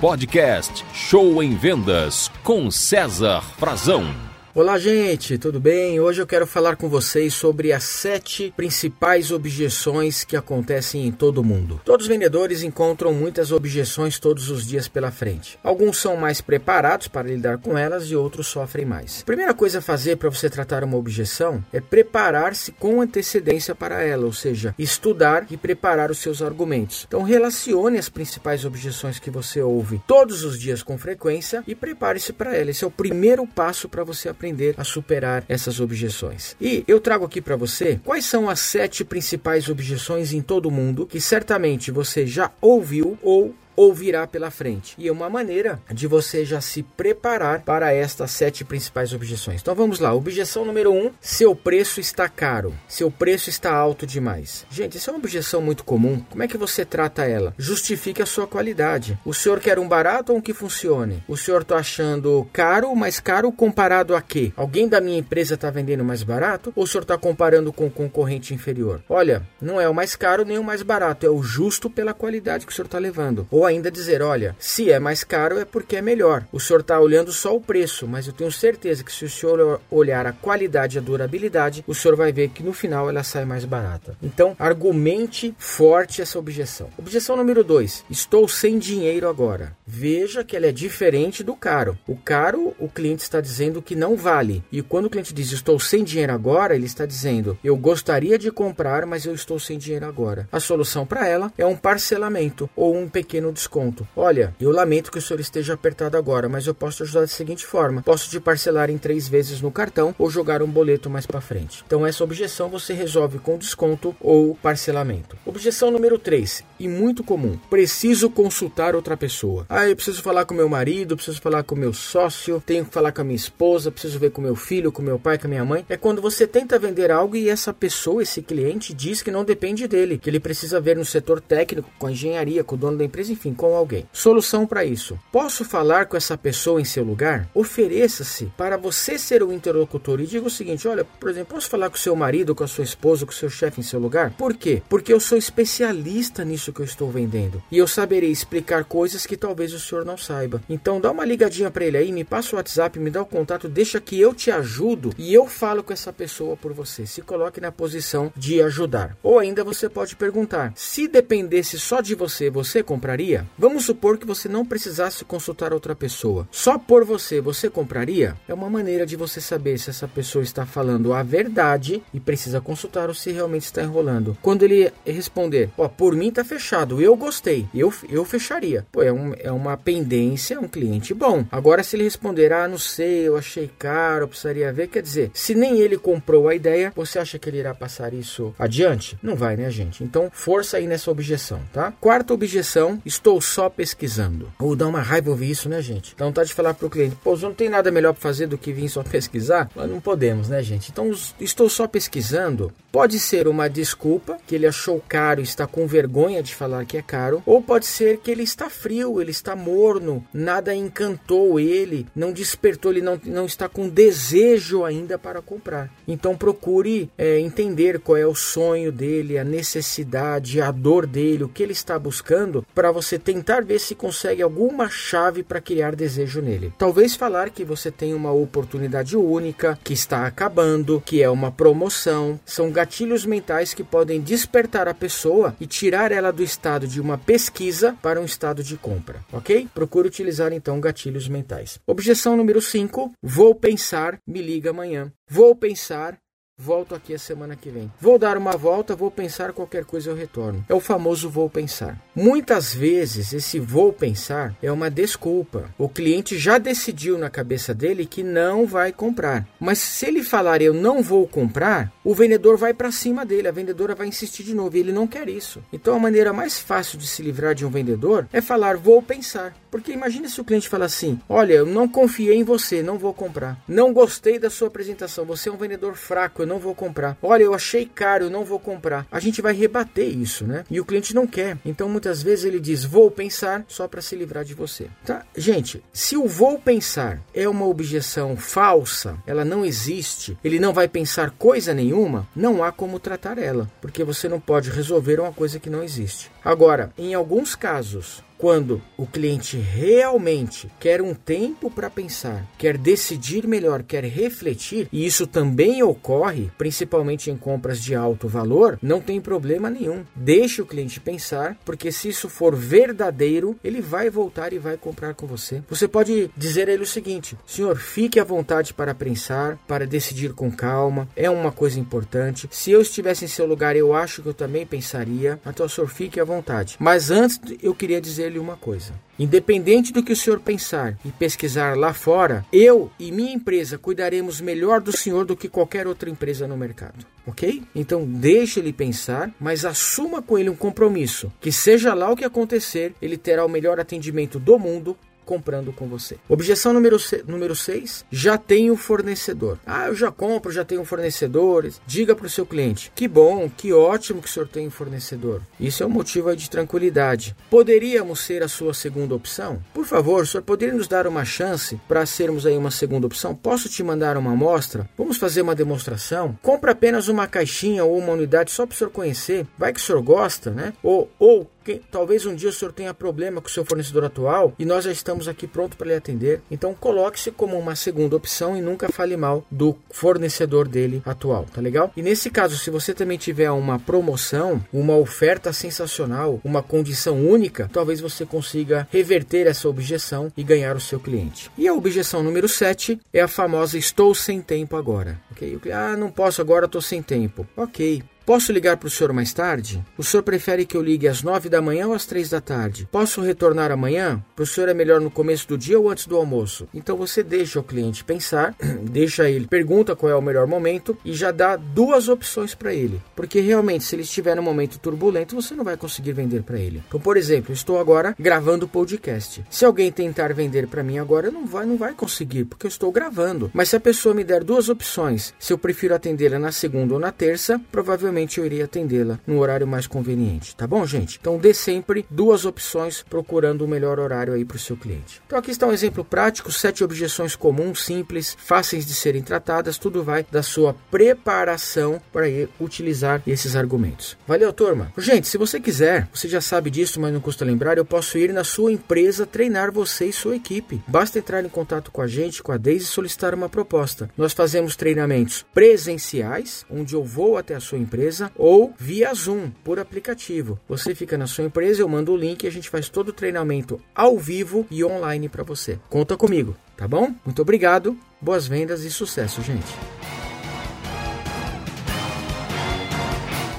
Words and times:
podcast 0.00 0.84
Show 0.92 1.42
em 1.42 1.56
Vendas 1.56 2.30
com 2.44 2.70
César 2.70 3.42
Frazão. 3.56 4.35
Olá, 4.56 4.78
gente, 4.78 5.36
tudo 5.36 5.60
bem? 5.60 6.00
Hoje 6.00 6.22
eu 6.22 6.26
quero 6.26 6.46
falar 6.46 6.76
com 6.76 6.88
vocês 6.88 7.34
sobre 7.34 7.74
as 7.74 7.84
sete 7.84 8.54
principais 8.56 9.30
objeções 9.30 10.24
que 10.24 10.34
acontecem 10.34 11.06
em 11.06 11.12
todo 11.12 11.44
mundo. 11.44 11.78
Todos 11.84 12.06
os 12.06 12.08
vendedores 12.08 12.62
encontram 12.62 13.12
muitas 13.12 13.52
objeções 13.52 14.18
todos 14.18 14.48
os 14.48 14.66
dias 14.66 14.88
pela 14.88 15.10
frente. 15.10 15.58
Alguns 15.62 15.98
são 15.98 16.16
mais 16.16 16.40
preparados 16.40 17.06
para 17.06 17.28
lidar 17.28 17.58
com 17.58 17.76
elas 17.76 18.04
e 18.04 18.16
outros 18.16 18.46
sofrem 18.46 18.86
mais. 18.86 19.20
A 19.20 19.26
primeira 19.26 19.52
coisa 19.52 19.80
a 19.80 19.82
fazer 19.82 20.16
para 20.16 20.30
você 20.30 20.48
tratar 20.48 20.82
uma 20.84 20.96
objeção 20.96 21.62
é 21.70 21.78
preparar-se 21.78 22.72
com 22.72 23.02
antecedência 23.02 23.74
para 23.74 24.00
ela, 24.00 24.24
ou 24.24 24.32
seja, 24.32 24.74
estudar 24.78 25.44
e 25.50 25.58
preparar 25.58 26.10
os 26.10 26.16
seus 26.16 26.40
argumentos. 26.40 27.04
Então, 27.06 27.22
relacione 27.22 27.98
as 27.98 28.08
principais 28.08 28.64
objeções 28.64 29.18
que 29.18 29.30
você 29.30 29.60
ouve 29.60 30.00
todos 30.06 30.44
os 30.44 30.58
dias 30.58 30.82
com 30.82 30.96
frequência 30.96 31.62
e 31.66 31.74
prepare-se 31.74 32.32
para 32.32 32.56
ela. 32.56 32.70
Esse 32.70 32.84
é 32.84 32.86
o 32.86 32.90
primeiro 32.90 33.46
passo 33.46 33.86
para 33.86 34.02
você 34.02 34.30
aprender 34.30 34.45
aprender 34.46 34.74
a 34.76 34.84
superar 34.84 35.44
essas 35.48 35.80
objeções. 35.80 36.56
E 36.60 36.84
eu 36.86 37.00
trago 37.00 37.24
aqui 37.24 37.40
para 37.40 37.56
você 37.56 38.00
quais 38.04 38.24
são 38.24 38.48
as 38.48 38.60
sete 38.60 39.04
principais 39.04 39.68
objeções 39.68 40.32
em 40.32 40.40
todo 40.40 40.66
o 40.66 40.70
mundo 40.70 41.06
que 41.06 41.20
certamente 41.20 41.90
você 41.90 42.26
já 42.26 42.50
ouviu 42.60 43.18
ou 43.22 43.54
ou 43.76 43.92
virá 43.92 44.26
pela 44.26 44.50
frente. 44.50 44.94
E 44.98 45.06
é 45.06 45.12
uma 45.12 45.28
maneira 45.28 45.80
de 45.92 46.06
você 46.06 46.44
já 46.44 46.60
se 46.60 46.82
preparar 46.82 47.62
para 47.62 47.92
estas 47.92 48.30
sete 48.30 48.64
principais 48.64 49.12
objeções. 49.12 49.60
Então 49.60 49.74
vamos 49.74 50.00
lá. 50.00 50.14
Objeção 50.14 50.64
número 50.64 50.92
um: 50.92 51.12
seu 51.20 51.54
preço 51.54 52.00
está 52.00 52.28
caro. 52.28 52.74
Seu 52.88 53.10
preço 53.10 53.50
está 53.50 53.72
alto 53.72 54.06
demais. 54.06 54.66
Gente, 54.70 54.96
isso 54.96 55.10
é 55.10 55.12
uma 55.12 55.18
objeção 55.18 55.60
muito 55.60 55.84
comum. 55.84 56.20
Como 56.30 56.42
é 56.42 56.48
que 56.48 56.56
você 56.56 56.84
trata 56.84 57.24
ela? 57.24 57.54
Justifique 57.58 58.22
a 58.22 58.26
sua 58.26 58.46
qualidade. 58.46 59.18
O 59.24 59.34
senhor 59.34 59.60
quer 59.60 59.78
um 59.78 59.88
barato 59.88 60.32
ou 60.32 60.38
um 60.38 60.40
que 60.40 60.54
funcione? 60.54 61.22
O 61.28 61.36
senhor 61.36 61.62
está 61.62 61.76
achando 61.76 62.48
caro, 62.52 62.94
mas 62.94 63.20
caro 63.20 63.52
comparado 63.52 64.16
a 64.16 64.22
quê? 64.22 64.52
Alguém 64.56 64.88
da 64.88 65.00
minha 65.00 65.18
empresa 65.18 65.54
está 65.54 65.70
vendendo 65.70 66.04
mais 66.04 66.22
barato? 66.22 66.72
Ou 66.74 66.84
o 66.84 66.86
senhor 66.86 67.02
está 67.02 67.18
comparando 67.18 67.72
com 67.72 67.86
o 67.86 67.90
concorrente 67.90 68.54
inferior? 68.54 69.02
Olha, 69.08 69.42
não 69.60 69.80
é 69.80 69.88
o 69.88 69.94
mais 69.94 70.16
caro 70.16 70.44
nem 70.44 70.58
o 70.58 70.64
mais 70.64 70.82
barato, 70.82 71.26
é 71.26 71.30
o 71.30 71.42
justo 71.42 71.90
pela 71.90 72.14
qualidade 72.14 72.64
que 72.64 72.72
o 72.72 72.74
senhor 72.74 72.86
está 72.86 72.98
levando. 72.98 73.46
Ou 73.50 73.65
ainda 73.66 73.90
dizer: 73.90 74.22
olha, 74.22 74.56
se 74.58 74.90
é 74.90 74.98
mais 74.98 75.24
caro 75.24 75.58
é 75.58 75.64
porque 75.64 75.96
é 75.96 76.02
melhor. 76.02 76.44
O 76.52 76.60
senhor 76.60 76.80
está 76.80 76.98
olhando 76.98 77.32
só 77.32 77.54
o 77.54 77.60
preço, 77.60 78.06
mas 78.06 78.26
eu 78.26 78.32
tenho 78.32 78.50
certeza 78.52 79.04
que 79.04 79.12
se 79.12 79.24
o 79.24 79.30
senhor 79.30 79.80
olhar 79.90 80.26
a 80.26 80.32
qualidade 80.32 80.96
e 80.96 80.98
a 80.98 81.02
durabilidade, 81.02 81.84
o 81.86 81.94
senhor 81.94 82.16
vai 82.16 82.32
ver 82.32 82.48
que 82.48 82.62
no 82.62 82.72
final 82.72 83.08
ela 83.08 83.22
sai 83.22 83.44
mais 83.44 83.64
barata. 83.64 84.16
Então, 84.22 84.54
argumente 84.58 85.54
forte 85.58 86.22
essa 86.22 86.38
objeção. 86.38 86.88
Objeção 86.96 87.36
número 87.36 87.62
2: 87.62 88.04
estou 88.08 88.48
sem 88.48 88.78
dinheiro 88.78 89.28
agora. 89.28 89.76
Veja 89.86 90.44
que 90.44 90.56
ela 90.56 90.66
é 90.66 90.72
diferente 90.72 91.42
do 91.42 91.54
caro. 91.54 91.98
O 92.06 92.16
caro, 92.16 92.74
o 92.78 92.88
cliente 92.88 93.22
está 93.22 93.40
dizendo 93.40 93.82
que 93.82 93.94
não 93.94 94.16
vale. 94.16 94.64
E 94.70 94.82
quando 94.82 95.06
o 95.06 95.10
cliente 95.10 95.34
diz 95.34 95.52
estou 95.52 95.78
sem 95.78 96.04
dinheiro 96.04 96.32
agora, 96.32 96.74
ele 96.74 96.86
está 96.86 97.04
dizendo 97.04 97.58
eu 97.62 97.76
gostaria 97.76 98.38
de 98.38 98.50
comprar, 98.50 99.06
mas 99.06 99.24
eu 99.24 99.34
estou 99.34 99.58
sem 99.58 99.78
dinheiro 99.78 100.06
agora. 100.06 100.48
A 100.50 100.60
solução 100.60 101.06
para 101.06 101.26
ela 101.26 101.52
é 101.58 101.66
um 101.66 101.76
parcelamento 101.76 102.68
ou 102.76 102.96
um 102.96 103.08
pequeno 103.08 103.52
desconto. 103.56 104.06
Olha, 104.14 104.54
eu 104.60 104.70
lamento 104.70 105.10
que 105.10 105.18
o 105.18 105.22
senhor 105.22 105.40
esteja 105.40 105.74
apertado 105.74 106.16
agora, 106.16 106.48
mas 106.48 106.66
eu 106.66 106.74
posso 106.74 107.02
ajudar 107.02 107.22
da 107.22 107.26
seguinte 107.26 107.66
forma: 107.66 108.02
posso 108.02 108.30
te 108.30 108.38
parcelar 108.38 108.90
em 108.90 108.98
três 108.98 109.26
vezes 109.26 109.60
no 109.60 109.72
cartão 109.72 110.14
ou 110.18 110.30
jogar 110.30 110.62
um 110.62 110.68
boleto 110.68 111.10
mais 111.10 111.26
para 111.26 111.40
frente. 111.40 111.82
Então 111.86 112.06
essa 112.06 112.22
objeção 112.22 112.68
você 112.68 112.92
resolve 112.92 113.38
com 113.38 113.58
desconto 113.58 114.14
ou 114.20 114.54
parcelamento. 114.56 115.36
Objeção 115.44 115.90
número 115.90 116.18
3, 116.18 116.62
e 116.78 116.86
muito 116.86 117.24
comum: 117.24 117.58
preciso 117.68 118.30
consultar 118.30 118.94
outra 118.94 119.16
pessoa. 119.16 119.66
Ah, 119.68 119.88
eu 119.88 119.96
preciso 119.96 120.22
falar 120.22 120.44
com 120.44 120.54
meu 120.54 120.68
marido, 120.68 121.16
preciso 121.16 121.40
falar 121.40 121.62
com 121.62 121.74
meu 121.74 121.92
sócio, 121.92 122.62
tenho 122.64 122.84
que 122.84 122.92
falar 122.92 123.12
com 123.12 123.22
a 123.22 123.24
minha 123.24 123.36
esposa, 123.36 123.90
preciso 123.90 124.18
ver 124.18 124.30
com 124.30 124.40
meu 124.40 124.54
filho, 124.54 124.92
com 124.92 125.02
meu 125.02 125.18
pai, 125.18 125.38
com 125.38 125.46
a 125.46 125.50
minha 125.50 125.64
mãe. 125.64 125.84
É 125.88 125.96
quando 125.96 126.22
você 126.22 126.46
tenta 126.46 126.78
vender 126.78 127.10
algo 127.10 127.34
e 127.36 127.48
essa 127.48 127.72
pessoa, 127.72 128.22
esse 128.22 128.42
cliente, 128.42 128.92
diz 128.92 129.22
que 129.22 129.30
não 129.30 129.44
depende 129.44 129.88
dele, 129.88 130.18
que 130.18 130.28
ele 130.28 130.40
precisa 130.40 130.80
ver 130.80 130.96
no 130.96 131.04
setor 131.04 131.40
técnico, 131.40 131.90
com 131.98 132.06
a 132.06 132.12
engenharia, 132.12 132.62
com 132.62 132.74
o 132.74 132.78
dono 132.78 132.98
da 132.98 133.04
empresa, 133.04 133.32
enfim, 133.32 133.45
com 133.54 133.74
alguém. 133.74 134.06
Solução 134.12 134.66
para 134.66 134.84
isso: 134.84 135.18
posso 135.30 135.64
falar 135.64 136.06
com 136.06 136.16
essa 136.16 136.36
pessoa 136.36 136.80
em 136.80 136.84
seu 136.84 137.04
lugar? 137.04 137.48
Ofereça-se 137.54 138.46
para 138.56 138.76
você 138.76 139.18
ser 139.18 139.42
o 139.42 139.52
interlocutor 139.52 140.20
e 140.20 140.26
diga 140.26 140.46
o 140.46 140.50
seguinte: 140.50 140.88
olha, 140.88 141.04
por 141.04 141.30
exemplo, 141.30 141.54
posso 141.54 141.68
falar 141.68 141.90
com 141.90 141.96
seu 141.96 142.14
marido, 142.14 142.54
com 142.54 142.64
a 142.64 142.68
sua 142.68 142.84
esposa, 142.84 143.26
com 143.26 143.32
seu 143.32 143.50
chefe 143.50 143.80
em 143.80 143.84
seu 143.84 144.00
lugar? 144.00 144.30
Por 144.32 144.54
quê? 144.54 144.82
Porque 144.88 145.12
eu 145.12 145.20
sou 145.20 145.36
especialista 145.36 146.44
nisso 146.44 146.72
que 146.72 146.80
eu 146.80 146.84
estou 146.84 147.10
vendendo 147.10 147.62
e 147.70 147.78
eu 147.78 147.86
saberei 147.86 148.30
explicar 148.30 148.84
coisas 148.84 149.26
que 149.26 149.36
talvez 149.36 149.72
o 149.72 149.80
senhor 149.80 150.04
não 150.04 150.16
saiba. 150.16 150.62
Então 150.68 151.00
dá 151.00 151.10
uma 151.10 151.24
ligadinha 151.24 151.70
para 151.70 151.84
ele 151.84 151.96
aí, 151.96 152.12
me 152.12 152.24
passa 152.24 152.54
o 152.54 152.58
WhatsApp, 152.58 152.98
me 152.98 153.10
dá 153.10 153.22
o 153.22 153.26
contato, 153.26 153.68
deixa 153.68 154.00
que 154.00 154.20
eu 154.20 154.34
te 154.34 154.50
ajudo 154.50 155.12
e 155.18 155.32
eu 155.32 155.46
falo 155.46 155.82
com 155.82 155.92
essa 155.92 156.12
pessoa 156.12 156.56
por 156.56 156.72
você. 156.72 157.06
Se 157.06 157.22
coloque 157.22 157.60
na 157.60 157.72
posição 157.72 158.32
de 158.36 158.62
ajudar. 158.62 159.16
Ou 159.22 159.38
ainda 159.38 159.64
você 159.64 159.88
pode 159.88 160.16
perguntar: 160.16 160.72
se 160.74 161.08
dependesse 161.08 161.78
só 161.78 162.00
de 162.00 162.14
você, 162.14 162.50
você 162.50 162.82
compraria? 162.82 163.35
Vamos 163.58 163.84
supor 163.84 164.18
que 164.18 164.26
você 164.26 164.48
não 164.48 164.64
precisasse 164.64 165.24
consultar 165.24 165.72
outra 165.72 165.94
pessoa. 165.94 166.48
Só 166.50 166.78
por 166.78 167.04
você, 167.04 167.40
você 167.40 167.68
compraria? 167.68 168.36
É 168.48 168.54
uma 168.54 168.70
maneira 168.70 169.06
de 169.06 169.16
você 169.16 169.40
saber 169.40 169.78
se 169.78 169.90
essa 169.90 170.08
pessoa 170.08 170.42
está 170.42 170.64
falando 170.64 171.12
a 171.12 171.22
verdade 171.22 172.02
e 172.12 172.20
precisa 172.20 172.60
consultar 172.60 173.08
ou 173.08 173.14
se 173.14 173.32
realmente 173.32 173.64
está 173.64 173.82
enrolando. 173.82 174.36
Quando 174.42 174.62
ele 174.62 174.92
responder: 175.04 175.70
ó, 175.76 175.88
por 175.88 176.14
mim 176.14 176.30
tá 176.30 176.44
fechado, 176.44 177.00
eu 177.00 177.16
gostei, 177.16 177.66
eu, 177.74 177.92
eu 178.08 178.24
fecharia. 178.24 178.86
Pô, 178.92 179.02
é 179.02 179.12
um, 179.12 179.34
é 179.38 179.50
uma 179.50 179.76
pendência, 179.76 180.54
é 180.54 180.58
um 180.58 180.68
cliente 180.68 181.14
bom. 181.14 181.44
Agora, 181.50 181.82
se 181.82 181.96
ele 181.96 182.04
responder, 182.04 182.52
ah, 182.52 182.68
não 182.68 182.78
sei, 182.78 183.28
eu 183.28 183.36
achei 183.36 183.70
caro, 183.78 184.24
eu 184.24 184.28
precisaria 184.28 184.72
ver, 184.72 184.88
quer 184.88 185.02
dizer, 185.02 185.30
se 185.34 185.54
nem 185.54 185.78
ele 185.78 185.96
comprou 185.96 186.48
a 186.48 186.54
ideia, 186.54 186.92
você 186.94 187.18
acha 187.18 187.38
que 187.38 187.48
ele 187.48 187.58
irá 187.58 187.74
passar 187.74 188.12
isso 188.12 188.54
adiante? 188.58 189.18
Não 189.22 189.36
vai, 189.36 189.56
né, 189.56 189.70
gente? 189.70 190.04
Então, 190.04 190.30
força 190.32 190.76
aí 190.76 190.86
nessa 190.86 191.10
objeção, 191.10 191.60
tá? 191.72 191.92
Quarta 192.00 192.34
objeção, 192.34 193.00
estou 193.16 193.40
só 193.40 193.68
pesquisando. 193.68 194.52
Ou 194.58 194.76
dá 194.76 194.86
uma 194.86 195.00
raiva 195.00 195.30
ouvir 195.30 195.50
isso, 195.50 195.68
né, 195.68 195.80
gente? 195.82 196.12
Então, 196.14 196.32
tá 196.32 196.44
de 196.44 196.54
falar 196.54 196.74
pro 196.74 196.90
cliente, 196.90 197.16
pô, 197.22 197.36
não 197.36 197.54
tem 197.54 197.68
nada 197.68 197.90
melhor 197.90 198.12
para 198.12 198.22
fazer 198.22 198.46
do 198.46 198.58
que 198.58 198.72
vir 198.72 198.88
só 198.88 199.02
pesquisar? 199.02 199.70
Mas 199.74 199.90
não 199.90 200.00
podemos, 200.00 200.48
né, 200.48 200.62
gente? 200.62 200.90
Então, 200.90 201.10
estou 201.40 201.68
só 201.68 201.86
pesquisando. 201.86 202.72
Pode 202.90 203.18
ser 203.18 203.46
uma 203.46 203.68
desculpa, 203.68 204.38
que 204.46 204.54
ele 204.54 204.66
achou 204.66 205.02
caro 205.06 205.42
está 205.42 205.66
com 205.66 205.86
vergonha 205.86 206.42
de 206.42 206.54
falar 206.54 206.84
que 206.86 206.96
é 206.96 207.02
caro, 207.02 207.42
ou 207.44 207.60
pode 207.60 207.86
ser 207.86 208.18
que 208.18 208.30
ele 208.30 208.42
está 208.42 208.70
frio, 208.70 209.20
ele 209.20 209.30
está 209.30 209.54
morno, 209.54 210.24
nada 210.32 210.74
encantou 210.74 211.60
ele, 211.60 212.06
não 212.16 212.32
despertou, 212.32 212.90
ele 212.90 213.02
não, 213.02 213.20
não 213.24 213.44
está 213.44 213.68
com 213.68 213.86
desejo 213.88 214.82
ainda 214.82 215.18
para 215.18 215.42
comprar. 215.42 215.90
Então 216.08 216.36
procure 216.36 217.10
é, 217.18 217.38
entender 217.38 218.00
qual 218.00 218.16
é 218.16 218.26
o 218.26 218.34
sonho 218.34 218.90
dele, 218.90 219.38
a 219.38 219.44
necessidade, 219.44 220.60
a 220.60 220.70
dor 220.70 221.06
dele, 221.06 221.44
o 221.44 221.48
que 221.48 221.62
ele 221.62 221.72
está 221.72 221.98
buscando, 221.98 222.64
para 222.74 222.90
você 222.90 223.05
tentar 223.16 223.62
ver 223.62 223.78
se 223.78 223.94
consegue 223.94 224.42
alguma 224.42 224.88
chave 224.88 225.44
para 225.44 225.60
criar 225.60 225.94
desejo 225.94 226.42
nele. 226.42 226.72
Talvez 226.76 227.14
falar 227.14 227.50
que 227.50 227.64
você 227.64 227.90
tem 227.90 228.12
uma 228.12 228.32
oportunidade 228.32 229.16
única, 229.16 229.78
que 229.84 229.92
está 229.92 230.26
acabando, 230.26 231.00
que 231.06 231.22
é 231.22 231.30
uma 231.30 231.52
promoção, 231.52 232.40
são 232.44 232.72
gatilhos 232.72 233.24
mentais 233.24 233.72
que 233.72 233.84
podem 233.84 234.20
despertar 234.20 234.88
a 234.88 234.94
pessoa 234.94 235.54
e 235.60 235.66
tirar 235.66 236.10
ela 236.10 236.32
do 236.32 236.42
estado 236.42 236.88
de 236.88 237.00
uma 237.00 237.16
pesquisa 237.16 237.96
para 238.02 238.20
um 238.20 238.24
estado 238.24 238.62
de 238.62 238.76
compra, 238.76 239.20
ok? 239.32 239.68
Procure 239.72 240.08
utilizar 240.08 240.52
então 240.52 240.80
gatilhos 240.80 241.28
mentais. 241.28 241.78
Objeção 241.86 242.36
número 242.36 242.60
5: 242.60 243.12
vou 243.22 243.54
pensar, 243.54 244.18
me 244.26 244.42
liga 244.42 244.70
amanhã. 244.70 245.12
Vou 245.28 245.54
pensar, 245.54 246.18
Volto 246.58 246.94
aqui 246.94 247.12
a 247.12 247.18
semana 247.18 247.54
que 247.54 247.68
vem. 247.68 247.92
Vou 248.00 248.18
dar 248.18 248.38
uma 248.38 248.52
volta, 248.52 248.96
vou 248.96 249.10
pensar 249.10 249.52
qualquer 249.52 249.84
coisa 249.84 250.08
eu 250.08 250.16
retorno. 250.16 250.64
É 250.70 250.72
o 250.72 250.80
famoso 250.80 251.28
vou 251.28 251.50
pensar. 251.50 252.00
Muitas 252.14 252.74
vezes 252.74 253.34
esse 253.34 253.60
vou 253.60 253.92
pensar 253.92 254.56
é 254.62 254.72
uma 254.72 254.90
desculpa. 254.90 255.68
O 255.76 255.86
cliente 255.86 256.38
já 256.38 256.56
decidiu 256.56 257.18
na 257.18 257.28
cabeça 257.28 257.74
dele 257.74 258.06
que 258.06 258.22
não 258.22 258.66
vai 258.66 258.90
comprar. 258.90 259.46
Mas 259.60 259.80
se 259.80 260.06
ele 260.06 260.22
falar 260.22 260.62
eu 260.62 260.72
não 260.72 261.02
vou 261.02 261.28
comprar, 261.28 261.92
o 262.02 262.14
vendedor 262.14 262.56
vai 262.56 262.72
para 262.72 262.90
cima 262.90 263.26
dele, 263.26 263.48
a 263.48 263.52
vendedora 263.52 263.94
vai 263.94 264.06
insistir 264.06 264.42
de 264.42 264.54
novo 264.54 264.74
e 264.78 264.80
ele 264.80 264.92
não 264.92 265.06
quer 265.06 265.28
isso. 265.28 265.62
Então 265.70 265.94
a 265.94 265.98
maneira 265.98 266.32
mais 266.32 266.58
fácil 266.58 266.98
de 266.98 267.06
se 267.06 267.22
livrar 267.22 267.54
de 267.54 267.66
um 267.66 267.70
vendedor 267.70 268.26
é 268.32 268.40
falar 268.40 268.78
vou 268.78 269.02
pensar. 269.02 269.54
Porque 269.70 269.92
imagine 269.92 270.26
se 270.26 270.40
o 270.40 270.44
cliente 270.44 270.70
fala 270.70 270.86
assim: 270.86 271.20
"Olha, 271.28 271.52
eu 271.52 271.66
não 271.66 271.86
confiei 271.86 272.34
em 272.34 272.44
você, 272.44 272.82
não 272.82 272.96
vou 272.96 273.12
comprar. 273.12 273.58
Não 273.68 273.92
gostei 273.92 274.38
da 274.38 274.48
sua 274.48 274.68
apresentação, 274.68 275.26
você 275.26 275.50
é 275.50 275.52
um 275.52 275.58
vendedor 275.58 275.94
fraco, 275.96 276.45
eu 276.46 276.48
não 276.48 276.58
vou 276.60 276.74
comprar. 276.74 277.18
Olha, 277.20 277.42
eu 277.42 277.52
achei 277.52 277.84
caro, 277.84 278.26
eu 278.26 278.30
não 278.30 278.44
vou 278.44 278.60
comprar. 278.60 279.06
A 279.10 279.18
gente 279.18 279.42
vai 279.42 279.52
rebater 279.52 280.06
isso, 280.06 280.46
né? 280.46 280.64
E 280.70 280.80
o 280.80 280.84
cliente 280.84 281.14
não 281.14 281.26
quer. 281.26 281.58
Então 281.64 281.88
muitas 281.88 282.22
vezes 282.22 282.44
ele 282.44 282.60
diz: 282.60 282.84
"Vou 282.84 283.10
pensar" 283.10 283.64
só 283.66 283.88
para 283.88 284.00
se 284.00 284.14
livrar 284.14 284.44
de 284.44 284.54
você. 284.54 284.86
Tá? 285.04 285.24
Gente, 285.36 285.82
se 285.92 286.16
o 286.16 286.26
vou 286.26 286.58
pensar 286.58 287.20
é 287.34 287.48
uma 287.48 287.66
objeção 287.66 288.36
falsa, 288.36 289.18
ela 289.26 289.44
não 289.44 289.64
existe, 289.64 290.38
ele 290.44 290.60
não 290.60 290.72
vai 290.72 290.86
pensar 290.86 291.30
coisa 291.30 291.74
nenhuma, 291.74 292.28
não 292.34 292.62
há 292.62 292.70
como 292.70 293.00
tratar 293.00 293.38
ela, 293.38 293.70
porque 293.80 294.04
você 294.04 294.28
não 294.28 294.38
pode 294.38 294.70
resolver 294.70 295.18
uma 295.18 295.32
coisa 295.32 295.58
que 295.58 295.70
não 295.70 295.82
existe. 295.82 296.30
Agora, 296.44 296.92
em 296.96 297.14
alguns 297.14 297.56
casos, 297.56 298.22
quando 298.38 298.82
o 298.96 299.06
cliente 299.06 299.56
realmente 299.56 300.70
quer 300.78 301.00
um 301.00 301.14
tempo 301.14 301.70
para 301.70 301.90
pensar, 301.90 302.46
quer 302.58 302.76
decidir 302.76 303.46
melhor, 303.46 303.82
quer 303.82 304.04
refletir, 304.04 304.88
e 304.92 305.06
isso 305.06 305.26
também 305.26 305.82
ocorre 305.82 306.50
principalmente 306.58 307.30
em 307.30 307.36
compras 307.36 307.80
de 307.80 307.94
alto 307.94 308.28
valor, 308.28 308.78
não 308.82 309.00
tem 309.00 309.20
problema 309.20 309.70
nenhum. 309.70 310.04
Deixe 310.14 310.60
o 310.60 310.66
cliente 310.66 311.00
pensar, 311.00 311.56
porque 311.64 311.90
se 311.90 312.08
isso 312.08 312.28
for 312.28 312.54
verdadeiro, 312.54 313.56
ele 313.62 313.80
vai 313.80 314.10
voltar 314.10 314.52
e 314.52 314.58
vai 314.58 314.76
comprar 314.76 315.14
com 315.14 315.26
você. 315.26 315.62
Você 315.68 315.88
pode 315.88 316.30
dizer 316.36 316.68
a 316.68 316.72
ele 316.72 316.82
o 316.82 316.86
seguinte: 316.86 317.36
senhor, 317.46 317.76
fique 317.76 318.20
à 318.20 318.24
vontade 318.24 318.74
para 318.74 318.94
pensar, 318.94 319.58
para 319.66 319.86
decidir 319.86 320.32
com 320.32 320.50
calma, 320.50 321.08
é 321.16 321.30
uma 321.30 321.52
coisa 321.52 321.78
importante. 321.78 322.48
Se 322.50 322.70
eu 322.70 322.80
estivesse 322.80 323.24
em 323.24 323.28
seu 323.28 323.46
lugar, 323.46 323.76
eu 323.76 323.94
acho 323.94 324.22
que 324.22 324.28
eu 324.28 324.34
também 324.34 324.66
pensaria, 324.66 325.40
então, 325.46 325.68
senhor, 325.68 325.88
fique 325.88 326.20
à 326.20 326.24
vontade. 326.24 326.76
Mas 326.78 327.10
antes, 327.10 327.40
eu 327.62 327.74
queria 327.74 328.00
dizer-lhe 328.26 328.38
uma 328.38 328.56
coisa. 328.56 328.92
Independente 329.18 329.92
do 329.92 330.02
que 330.02 330.12
o 330.12 330.16
senhor 330.16 330.40
pensar 330.40 330.98
e 331.04 331.10
pesquisar 331.10 331.76
lá 331.76 331.94
fora, 331.94 332.44
eu 332.52 332.90
e 332.98 333.10
minha 333.10 333.32
empresa 333.32 333.78
cuidaremos 333.78 334.40
melhor 334.40 334.80
do 334.80 334.92
senhor 334.92 335.24
do 335.24 335.36
que 335.36 335.48
qualquer 335.48 335.86
outra 335.86 336.10
empresa 336.10 336.46
no 336.46 336.56
mercado. 336.56 337.06
Ok? 337.26 337.62
Então 337.74 338.04
deixe 338.04 338.60
ele 338.60 338.72
pensar, 338.72 339.32
mas 339.40 339.64
assuma 339.64 340.20
com 340.20 340.38
ele 340.38 340.50
um 340.50 340.56
compromisso 340.56 341.32
que, 341.40 341.50
seja 341.50 341.94
lá 341.94 342.10
o 342.10 342.16
que 342.16 342.24
acontecer, 342.24 342.94
ele 343.00 343.16
terá 343.16 343.44
o 343.44 343.48
melhor 343.48 343.80
atendimento 343.80 344.38
do 344.38 344.58
mundo 344.58 344.96
comprando 345.26 345.72
com 345.72 345.86
você. 345.88 346.16
Objeção 346.28 346.72
número 346.72 346.98
6, 346.98 347.26
número 347.26 347.56
seis, 347.56 348.04
já 348.10 348.38
tem 348.38 348.70
o 348.70 348.76
fornecedor. 348.76 349.58
Ah, 349.66 349.88
eu 349.88 349.94
já 349.94 350.10
compro, 350.10 350.52
já 350.52 350.64
tenho 350.64 350.84
fornecedores. 350.84 351.80
Diga 351.86 352.14
para 352.14 352.26
o 352.26 352.30
seu 352.30 352.46
cliente, 352.46 352.92
que 352.94 353.08
bom, 353.08 353.50
que 353.54 353.72
ótimo 353.72 354.22
que 354.22 354.28
o 354.28 354.30
senhor 354.30 354.48
tem 354.48 354.68
um 354.68 354.70
fornecedor. 354.70 355.42
Isso 355.58 355.82
é 355.82 355.86
um 355.86 355.90
motivo 355.90 356.34
de 356.34 356.48
tranquilidade. 356.48 357.36
Poderíamos 357.50 358.20
ser 358.20 358.42
a 358.42 358.48
sua 358.48 358.72
segunda 358.72 359.14
opção? 359.14 359.62
Por 359.74 359.84
favor, 359.84 360.22
o 360.22 360.26
senhor 360.26 360.42
poderia 360.44 360.74
nos 360.74 360.86
dar 360.86 361.06
uma 361.06 361.24
chance 361.24 361.78
para 361.88 362.06
sermos 362.06 362.46
aí 362.46 362.56
uma 362.56 362.70
segunda 362.70 363.06
opção? 363.06 363.34
Posso 363.34 363.68
te 363.68 363.82
mandar 363.82 364.16
uma 364.16 364.32
amostra? 364.32 364.88
Vamos 364.96 365.16
fazer 365.16 365.42
uma 365.42 365.54
demonstração? 365.54 366.38
Compra 366.40 366.72
apenas 366.72 367.08
uma 367.08 367.26
caixinha 367.26 367.84
ou 367.84 367.98
uma 367.98 368.12
unidade 368.12 368.52
só 368.52 368.64
para 368.64 368.74
o 368.74 368.76
senhor 368.76 368.90
conhecer. 368.90 369.46
Vai 369.58 369.72
que 369.72 369.80
o 369.80 369.82
senhor 369.82 370.02
gosta, 370.02 370.50
né? 370.50 370.72
Ou, 370.82 371.10
ou 371.18 371.50
talvez 371.90 372.26
um 372.26 372.34
dia 372.34 372.48
o 372.48 372.52
senhor 372.52 372.72
tenha 372.72 372.94
problema 372.94 373.40
com 373.40 373.48
o 373.48 373.50
seu 373.50 373.64
fornecedor 373.64 374.04
atual 374.04 374.54
e 374.58 374.64
nós 374.64 374.84
já 374.84 374.92
estamos 374.92 375.28
aqui 375.28 375.46
pronto 375.46 375.76
para 375.76 375.88
lhe 375.88 375.94
atender. 375.94 376.40
Então 376.50 376.74
coloque-se 376.74 377.30
como 377.30 377.58
uma 377.58 377.76
segunda 377.76 378.16
opção 378.16 378.56
e 378.56 378.60
nunca 378.60 378.88
fale 378.90 379.16
mal 379.16 379.44
do 379.50 379.76
fornecedor 379.90 380.68
dele 380.68 381.02
atual, 381.04 381.46
tá 381.52 381.60
legal? 381.60 381.92
E 381.96 382.02
nesse 382.02 382.30
caso, 382.30 382.56
se 382.56 382.70
você 382.70 382.94
também 382.94 383.18
tiver 383.18 383.50
uma 383.50 383.78
promoção, 383.78 384.64
uma 384.72 384.96
oferta 384.96 385.52
sensacional, 385.52 386.40
uma 386.44 386.62
condição 386.62 387.26
única, 387.26 387.70
talvez 387.72 388.00
você 388.00 388.24
consiga 388.24 388.88
reverter 388.90 389.46
essa 389.46 389.68
objeção 389.68 390.32
e 390.36 390.42
ganhar 390.42 390.76
o 390.76 390.80
seu 390.80 391.00
cliente. 391.00 391.50
E 391.56 391.68
a 391.68 391.74
objeção 391.74 392.22
número 392.22 392.48
7 392.48 393.00
é 393.12 393.20
a 393.20 393.28
famosa 393.28 393.78
estou 393.78 394.14
sem 394.14 394.40
tempo 394.40 394.76
agora. 394.76 395.20
Ok? 395.30 395.60
Ah, 395.72 395.96
não 395.96 396.10
posso 396.10 396.40
agora, 396.40 396.66
estou 396.66 396.80
sem 396.80 397.02
tempo. 397.02 397.46
Ok, 397.56 398.02
Posso 398.26 398.50
ligar 398.50 398.76
para 398.76 398.88
o 398.88 398.90
senhor 398.90 399.12
mais 399.12 399.32
tarde? 399.32 399.80
O 399.96 400.02
senhor 400.02 400.20
prefere 400.20 400.66
que 400.66 400.76
eu 400.76 400.82
ligue 400.82 401.06
às 401.06 401.22
nove 401.22 401.48
da 401.48 401.62
manhã 401.62 401.86
ou 401.86 401.94
às 401.94 402.06
três 402.06 402.28
da 402.28 402.40
tarde? 402.40 402.88
Posso 402.90 403.20
retornar 403.20 403.70
amanhã? 403.70 404.20
Para 404.34 404.42
o 404.42 404.46
senhor 404.46 404.68
é 404.68 404.74
melhor 404.74 405.00
no 405.00 405.12
começo 405.12 405.46
do 405.46 405.56
dia 405.56 405.78
ou 405.78 405.88
antes 405.88 406.08
do 406.08 406.16
almoço? 406.16 406.66
Então 406.74 406.96
você 406.96 407.22
deixa 407.22 407.60
o 407.60 407.62
cliente 407.62 408.02
pensar, 408.02 408.52
deixa 408.82 409.30
ele, 409.30 409.46
pergunta 409.46 409.94
qual 409.94 410.10
é 410.10 410.16
o 410.16 410.20
melhor 410.20 410.48
momento 410.48 410.98
e 411.04 411.14
já 411.14 411.30
dá 411.30 411.54
duas 411.54 412.08
opções 412.08 412.52
para 412.52 412.74
ele. 412.74 413.00
Porque 413.14 413.38
realmente, 413.38 413.84
se 413.84 413.94
ele 413.94 414.02
estiver 414.02 414.34
num 414.34 414.42
momento 414.42 414.80
turbulento, 414.80 415.36
você 415.36 415.54
não 415.54 415.62
vai 415.62 415.76
conseguir 415.76 416.12
vender 416.12 416.42
para 416.42 416.58
ele. 416.58 416.82
Então, 416.88 416.98
por 416.98 417.16
exemplo, 417.16 417.52
estou 417.52 417.78
agora 417.78 418.12
gravando 418.18 418.66
o 418.66 418.68
podcast. 418.68 419.44
Se 419.48 419.64
alguém 419.64 419.92
tentar 419.92 420.34
vender 420.34 420.66
para 420.66 420.82
mim 420.82 420.98
agora, 420.98 421.30
não 421.30 421.46
vai, 421.46 421.64
não 421.64 421.76
vai 421.76 421.94
conseguir, 421.94 422.46
porque 422.46 422.66
eu 422.66 422.70
estou 422.70 422.90
gravando. 422.90 423.52
Mas 423.54 423.68
se 423.68 423.76
a 423.76 423.80
pessoa 423.80 424.16
me 424.16 424.24
der 424.24 424.42
duas 424.42 424.68
opções, 424.68 425.32
se 425.38 425.52
eu 425.52 425.58
prefiro 425.58 425.94
atendê-la 425.94 426.40
na 426.40 426.50
segunda 426.50 426.92
ou 426.92 426.98
na 426.98 427.12
terça, 427.12 427.60
provavelmente 427.70 428.15
provavelmente 428.16 428.38
eu 428.38 428.46
iria 428.46 428.64
atendê-la 428.64 429.20
no 429.26 429.38
horário 429.38 429.66
mais 429.66 429.86
conveniente, 429.86 430.56
tá 430.56 430.66
bom, 430.66 430.86
gente? 430.86 431.18
Então 431.20 431.38
dê 431.38 431.52
sempre 431.52 432.06
duas 432.10 432.46
opções 432.46 433.04
procurando 433.08 433.62
o 433.62 433.68
melhor 433.68 433.98
horário 433.98 434.32
aí 434.32 434.44
para 434.44 434.56
o 434.56 434.60
seu 434.60 434.76
cliente. 434.76 435.20
Então 435.26 435.38
aqui 435.38 435.50
está 435.50 435.66
um 435.66 435.72
exemplo 435.72 436.04
prático, 436.04 436.50
sete 436.50 436.82
objeções 436.82 437.36
comuns, 437.36 437.84
simples, 437.84 438.36
fáceis 438.38 438.86
de 438.86 438.94
serem 438.94 439.22
tratadas, 439.22 439.76
tudo 439.76 440.02
vai 440.02 440.24
da 440.30 440.42
sua 440.42 440.74
preparação 440.90 442.00
para 442.12 442.26
utilizar 442.58 443.22
esses 443.26 443.54
argumentos. 443.54 444.16
Valeu, 444.26 444.52
turma? 444.52 444.92
Gente, 444.96 445.28
se 445.28 445.36
você 445.36 445.60
quiser, 445.60 446.08
você 446.12 446.28
já 446.28 446.40
sabe 446.40 446.70
disso, 446.70 447.00
mas 447.00 447.12
não 447.12 447.20
custa 447.20 447.44
lembrar, 447.44 447.76
eu 447.76 447.84
posso 447.84 448.16
ir 448.16 448.32
na 448.32 448.44
sua 448.44 448.72
empresa 448.72 449.26
treinar 449.26 449.70
você 449.70 450.06
e 450.06 450.12
sua 450.12 450.36
equipe. 450.36 450.82
Basta 450.86 451.18
entrar 451.18 451.44
em 451.44 451.48
contato 451.48 451.90
com 451.90 452.00
a 452.00 452.06
gente, 452.06 452.42
com 452.42 452.52
a 452.52 452.56
Deise 452.56 452.84
e 452.84 452.88
solicitar 452.88 453.34
uma 453.34 453.48
proposta. 453.48 454.08
Nós 454.16 454.32
fazemos 454.32 454.76
treinamentos 454.76 455.44
presenciais, 455.52 456.64
onde 456.70 456.94
eu 456.94 457.04
vou 457.04 457.36
até 457.36 457.54
a 457.54 457.60
sua 457.60 457.78
empresa 457.78 458.05
empresa 458.06 458.30
ou 458.36 458.72
via 458.78 459.12
Zoom 459.12 459.50
por 459.64 459.78
aplicativo. 459.78 460.58
Você 460.68 460.94
fica 460.94 461.18
na 461.18 461.26
sua 461.26 461.44
empresa, 461.44 461.82
eu 461.82 461.88
mando 461.88 462.12
o 462.12 462.16
link 462.16 462.44
e 462.44 462.46
a 462.46 462.50
gente 462.50 462.70
faz 462.70 462.88
todo 462.88 463.08
o 463.08 463.12
treinamento 463.12 463.80
ao 463.94 464.18
vivo 464.18 464.66
e 464.70 464.84
online 464.84 465.28
para 465.28 465.42
você. 465.42 465.78
Conta 465.88 466.16
comigo, 466.16 466.56
tá 466.76 466.86
bom? 466.86 467.12
Muito 467.24 467.42
obrigado, 467.42 467.98
boas 468.20 468.46
vendas 468.46 468.84
e 468.84 468.90
sucesso, 468.90 469.42
gente. 469.42 469.74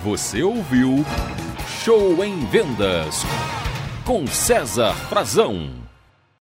Você 0.04 0.42
ouviu 0.42 1.04
Show 1.84 2.24
em 2.24 2.46
Vendas 2.46 3.24
com 4.06 4.26
César 4.26 4.94
Frazão. 5.10 5.87